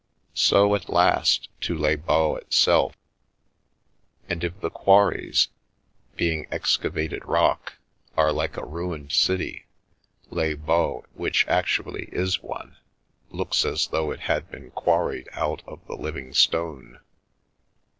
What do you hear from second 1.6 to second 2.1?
to Les